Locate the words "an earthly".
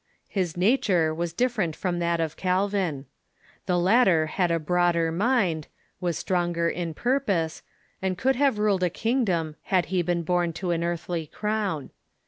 10.71-11.27